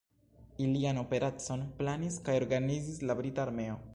Ilian 0.67 0.99
operacon 1.01 1.67
planis 1.83 2.19
kaj 2.29 2.37
organizis 2.41 3.01
la 3.11 3.19
brita 3.23 3.47
armeo. 3.49 3.81